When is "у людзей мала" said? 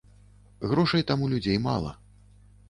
1.27-1.95